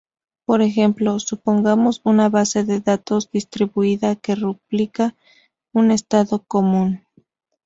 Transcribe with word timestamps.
Por 0.45 0.63
ejemplo: 0.63 1.19
supongamos 1.19 2.01
una 2.03 2.27
base 2.27 2.63
de 2.63 2.79
datos 2.79 3.29
distribuida 3.29 4.15
que 4.15 4.33
replica 4.33 5.15
un 5.73 5.91
estado 5.91 6.39
común. 6.43 7.03